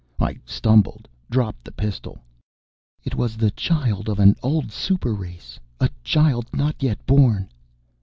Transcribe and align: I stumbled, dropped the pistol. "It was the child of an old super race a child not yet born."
I 0.19 0.39
stumbled, 0.47 1.07
dropped 1.29 1.63
the 1.63 1.71
pistol. 1.71 2.17
"It 3.03 3.13
was 3.13 3.37
the 3.37 3.51
child 3.51 4.09
of 4.09 4.17
an 4.17 4.35
old 4.41 4.71
super 4.71 5.13
race 5.13 5.59
a 5.79 5.91
child 6.03 6.47
not 6.51 6.81
yet 6.81 7.05
born." 7.05 7.49